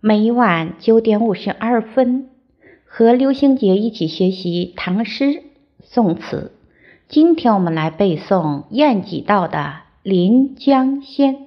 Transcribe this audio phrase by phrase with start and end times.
[0.00, 2.30] 每晚九点五十二分，
[2.84, 5.42] 和刘星杰一起学习唐诗
[5.82, 6.52] 宋词。
[7.08, 9.58] 今天我们来背诵晏几道的
[10.04, 11.34] 《临江仙》。《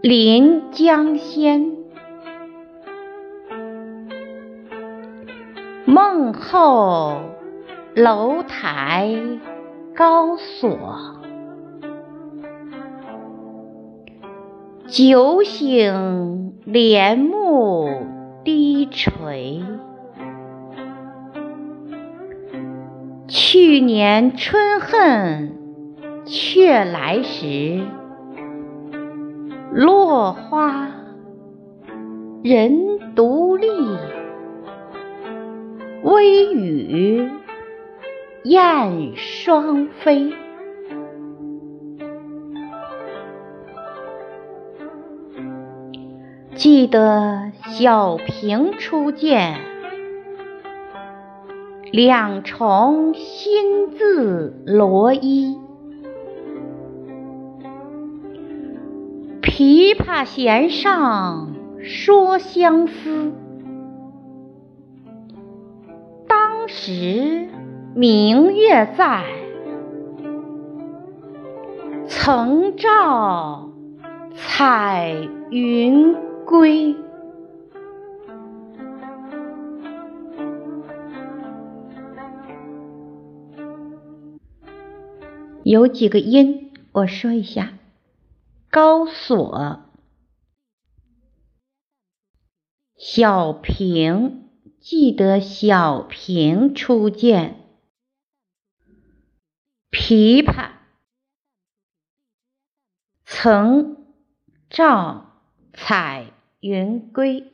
[0.00, 1.62] 临江仙》，
[5.84, 7.27] 梦后。
[7.98, 9.12] 楼台
[9.92, 10.78] 高锁，
[14.86, 17.88] 酒醒帘幕
[18.44, 19.64] 低垂。
[23.26, 25.56] 去年春恨
[26.24, 27.80] 却来时，
[29.72, 30.88] 落花
[32.44, 33.66] 人独立，
[36.04, 37.28] 微雨。
[38.48, 40.32] 燕双飞，
[46.54, 49.58] 记得小平初见，
[51.92, 55.58] 两重新字罗衣。
[59.42, 63.30] 琵琶弦上说相思，
[66.26, 67.46] 当时。
[67.98, 69.24] 明月在，
[72.06, 73.72] 曾照
[74.36, 75.16] 彩
[75.50, 76.14] 云
[76.46, 76.94] 归。
[85.64, 87.72] 有几个音，我说一下：
[88.70, 89.80] 高锁、
[92.96, 94.44] 小平。
[94.80, 97.57] 记得小平初见。
[99.90, 100.72] 琵琶
[103.24, 104.06] 曾
[104.68, 105.40] 照
[105.72, 107.52] 彩云归，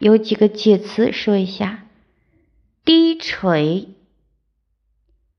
[0.00, 1.86] 有几个介词说一下：
[2.84, 3.94] 低垂、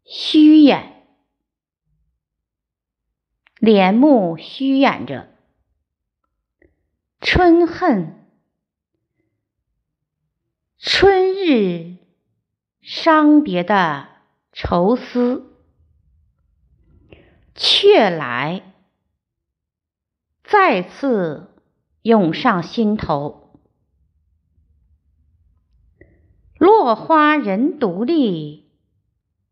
[0.05, 1.05] 虚掩、
[3.59, 5.27] 帘幕虚掩着；
[7.19, 8.25] 春恨、
[10.77, 12.00] 春日。
[12.81, 14.09] 伤别的
[14.51, 15.55] 愁思，
[17.53, 18.73] 却来
[20.43, 21.55] 再次
[22.01, 23.59] 涌上心头。
[26.57, 28.71] 落花人独立，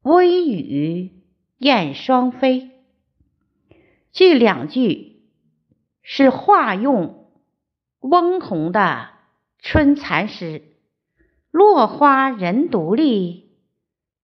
[0.02, 1.24] 微雨
[1.58, 2.72] 燕双飞。
[4.12, 5.24] 这两句
[6.02, 7.32] 是化用
[8.00, 9.12] 翁虹的
[9.60, 10.69] 春蚕诗。
[11.52, 13.50] 落花人独立，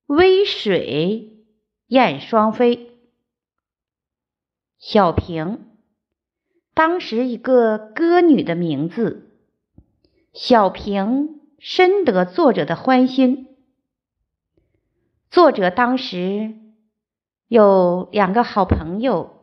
[0.06, 1.44] 微水
[1.88, 2.92] 燕双飞。
[4.78, 5.66] 小平，
[6.76, 9.32] 当时一个歌女的名字。
[10.34, 13.48] 小平深得作者的欢心。
[15.32, 16.54] 作者当时
[17.48, 19.42] 有两个好朋友，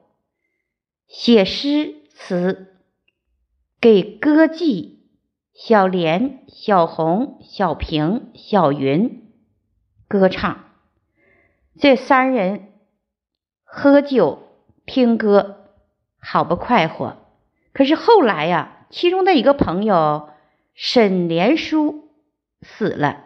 [1.08, 2.76] 写诗词
[3.80, 4.91] 给歌妓。
[5.54, 9.30] 小莲、小红、小平、小云
[10.08, 10.64] 歌唱，
[11.78, 12.72] 这三人
[13.62, 14.48] 喝酒
[14.86, 15.68] 听歌，
[16.18, 17.18] 好不快活。
[17.74, 20.30] 可是后来呀，其中的一个朋友
[20.74, 22.08] 沈连书
[22.62, 23.24] 死了，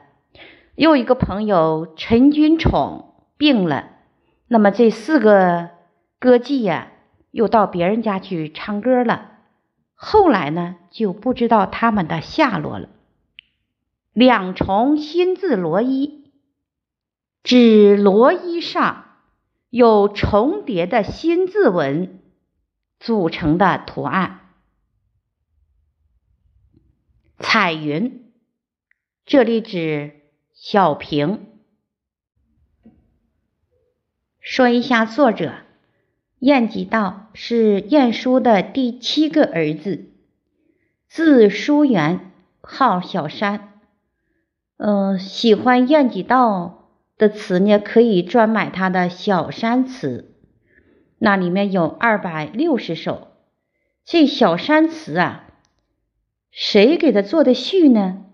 [0.74, 3.90] 又一个朋友陈君宠病了，
[4.48, 5.70] 那么这四个
[6.18, 6.88] 歌妓呀，
[7.30, 9.35] 又到别人家去唱歌了。
[9.98, 12.90] 后来呢，就不知道他们的下落了。
[14.12, 16.30] 两重新字罗衣，
[17.42, 19.16] 指罗衣上
[19.70, 22.22] 有重叠的新字纹
[23.00, 24.52] 组成的图案。
[27.38, 28.32] 彩云，
[29.24, 30.20] 这里指
[30.52, 31.60] 小平。
[34.40, 35.65] 说一下作者。
[36.38, 40.10] 晏几道是晏殊的第七个儿子，
[41.08, 43.72] 字叔元，号小山。
[44.76, 50.28] 嗯，喜欢晏几道的词呢，可以专买他的《小山词》，
[51.18, 53.28] 那里面有二百六十首。
[54.04, 55.46] 这《小山词》啊，
[56.50, 58.24] 谁给他做的序呢？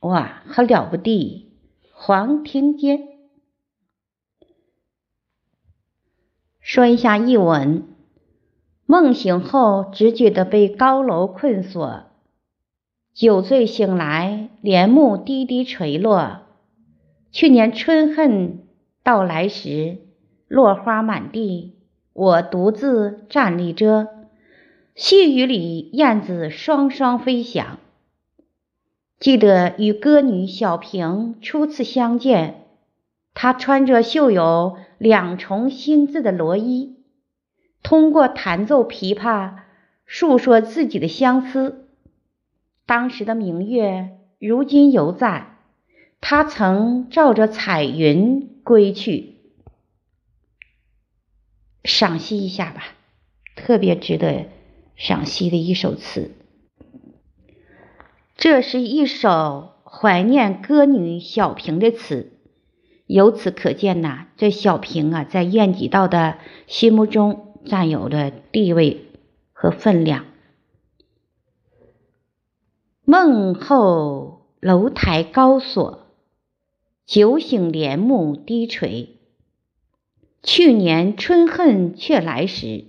[0.00, 1.52] 哇，很了不地，
[1.92, 3.11] 黄庭坚。
[6.62, 7.82] 说一下译文：
[8.86, 12.04] 梦醒后只觉得被高楼困锁，
[13.12, 16.42] 酒醉醒来，帘幕低低垂落。
[17.32, 18.60] 去年春恨
[19.02, 19.98] 到来时，
[20.46, 21.74] 落花满地，
[22.12, 24.06] 我独自站立着。
[24.94, 27.80] 细雨里，燕子双双飞翔。
[29.18, 32.61] 记得与歌女小平初次相见，
[33.34, 36.96] 她穿着绣有两重心字的罗衣，
[37.82, 39.54] 通过弹奏琵琶
[40.06, 41.88] 诉说自己的相思。
[42.84, 45.56] 当时的明月，如今犹在，
[46.20, 49.36] 他曾照着彩云归去。
[51.84, 52.82] 赏析一下吧，
[53.56, 54.46] 特别值得
[54.94, 56.32] 赏析的一首词。
[58.36, 62.31] 这是一首怀念歌女小平的词，
[63.06, 69.06] 由此可见呐，这小平啊，在晏几道的心目中占有的地位
[69.52, 70.24] 和分量。
[73.04, 76.06] 梦后楼台高锁，
[77.04, 79.18] 酒醒帘幕低垂。
[80.42, 82.86] 去年春恨却来时，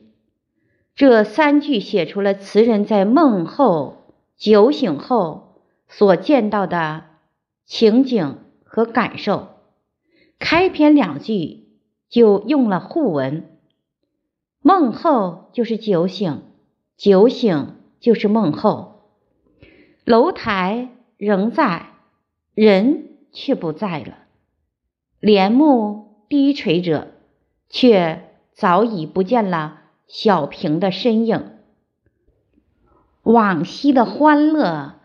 [0.95, 4.00] 这三句写出了词人在梦后。
[4.36, 7.06] 酒醒后所见到的
[7.66, 9.53] 情景和感受，
[10.44, 11.69] 开篇两句
[12.10, 13.45] 就用了互文。
[14.62, 16.42] 梦后就是酒醒，
[16.98, 19.07] 酒醒就是梦后。
[20.04, 21.92] 楼台仍在，
[22.54, 24.18] 人却不在了。
[25.22, 27.07] 帘幕低垂着，
[27.69, 31.51] 却早已不见了小平的身影。
[33.22, 34.95] 往昔的欢乐，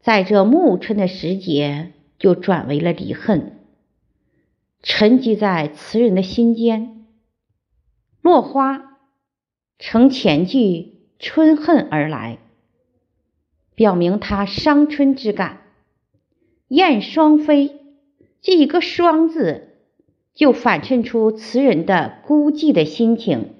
[0.00, 3.60] 在这暮春的时节就转为了离恨，
[4.84, 7.06] 沉积在词人的心间。
[8.20, 9.00] 落花
[9.78, 12.38] 承前句春恨而来，
[13.74, 15.62] 表明他伤春之感。
[16.68, 17.80] 燕双飞
[18.40, 19.70] 这一个“双”字，
[20.32, 23.54] 就反衬出词人的孤寂的心情。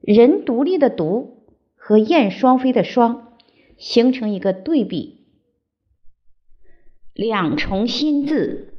[0.00, 1.32] 人独立的“独”。
[1.86, 3.36] 和燕双飞的“双”
[3.76, 5.26] 形成一个对比。
[7.12, 8.73] 两重心字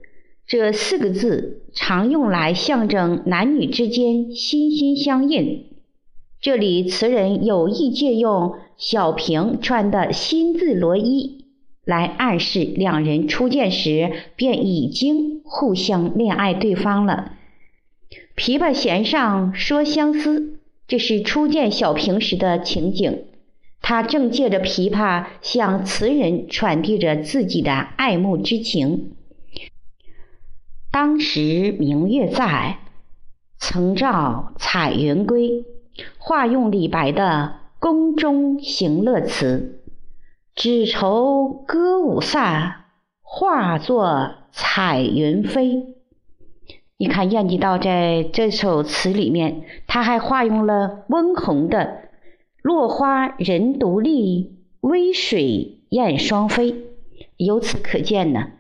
[0.48, 5.66] 这四个字常用来象征男女之间心心相印。
[6.40, 11.46] 这里词人有意借用小平穿的新字罗衣，
[11.84, 17.34] 来暗示两人初见时便已经互相恋爱对方了。
[18.36, 20.60] 琵琶弦上说相思。
[20.88, 23.24] 这是初见小平时的情景，
[23.82, 29.14] 他正借着琵琶向词人传递着自己的爱慕之情。
[30.96, 32.78] 当时明月在，
[33.58, 35.66] 曾照彩云归。
[36.18, 39.82] 化用李白的《宫中行乐词》，
[40.56, 42.86] 只愁歌舞散，
[43.22, 45.96] 化作彩云飞。
[46.96, 52.04] 你看，晏几道在这首词里面，他还化用了温红的
[52.64, 56.74] “落花人独立，微水燕双飞”。
[57.36, 58.52] 由此可见呢，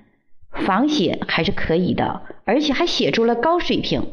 [0.55, 4.07] 仿写还是可以的，而且还写出了高水平。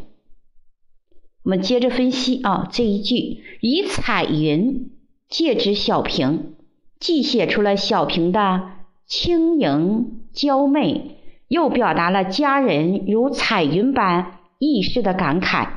[1.45, 4.91] 我们接着分析啊，这一句以彩云
[5.29, 6.55] 借指小平，
[7.01, 8.71] 既写出了小平的
[9.07, 11.19] 轻盈娇媚。
[11.49, 15.69] 又表达了佳人如彩云般易逝的感慨。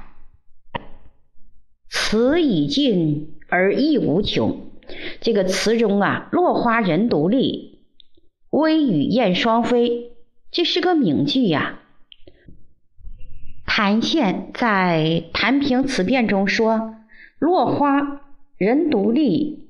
[1.89, 4.69] 词已尽而意无穷，
[5.19, 7.81] 这个词中啊，“落花人独立，
[8.51, 10.13] 微雨燕双飞”，
[10.55, 11.79] 这是个名句呀。
[13.65, 16.95] 谭宪在《谭平词变》中说
[17.39, 18.21] ：“落花
[18.57, 19.67] 人独立，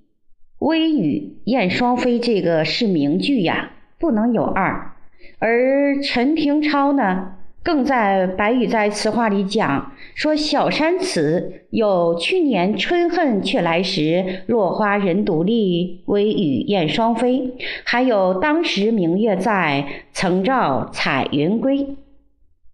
[0.60, 4.94] 微雨燕双飞”，这个是名句呀，不能有二。
[5.40, 7.34] 而陈廷超呢，
[7.66, 17.54] 更在《白羽在词话》里讲说：“小山词有去年春恨却来时，落花人独立，微雨燕双飞；
[17.84, 21.98] 还有当时明月在，曾照彩云归。”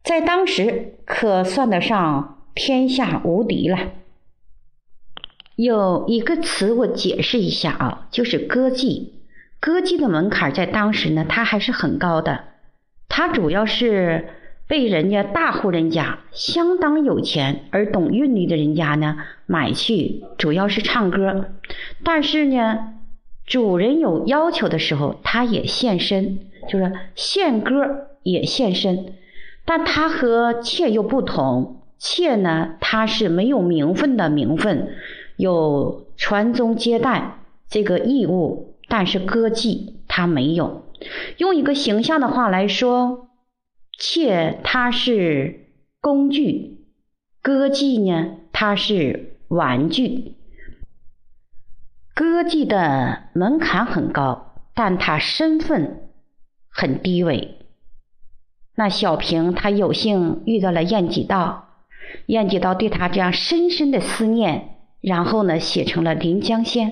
[0.04, 3.78] 在当时可算得上天下无敌了。
[5.56, 9.12] 有一个词我解释一下啊，就是歌妓。
[9.62, 12.44] 歌妓的门槛在当时呢，它还是很高的。
[13.08, 14.28] 它主要是
[14.72, 21.48] 被人家大户人家相当有钱而懂韵律的人家呢买去，主要是唱歌。
[22.06, 22.94] 但是呢，
[23.46, 26.38] 主人有要求的时候，他也现身，
[26.70, 29.16] 就是献歌也现身。
[29.66, 34.88] 但他和妾又不同，妾呢，他是没有名分的名分，
[35.36, 40.86] 有传宗接代这个义务，但是歌妓他没有。
[41.36, 43.28] 用一个形象的话来说，
[44.04, 45.68] 妾它是
[46.02, 46.88] 工具，
[47.44, 50.34] 歌妓呢它是玩具。
[52.16, 56.10] 歌妓的门槛很高，但他身份
[56.68, 57.60] 很低微。
[58.74, 61.70] 那小平他有幸遇到了晏几道，
[62.26, 66.90] 晏几道对他这样深深的思念，然后呢写成了《临江仙》。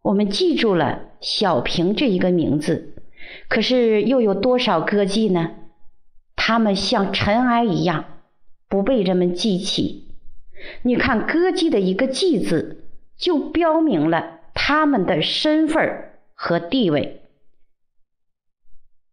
[0.00, 2.94] 我们记住了小平这一个名字，
[3.50, 5.50] 可是又有多少歌妓呢？
[6.48, 8.06] 他们像尘埃一样，
[8.70, 10.14] 不被人们记起。
[10.80, 12.86] 你看歌姬的一个“妓”字，
[13.18, 17.20] 就标明了他们的身份和地位。